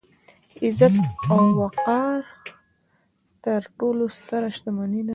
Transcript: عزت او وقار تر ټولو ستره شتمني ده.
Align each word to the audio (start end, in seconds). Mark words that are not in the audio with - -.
عزت 0.63 0.95
او 1.31 1.41
وقار 1.59 2.21
تر 3.43 3.61
ټولو 3.77 4.03
ستره 4.15 4.47
شتمني 4.55 5.01
ده. 5.05 5.09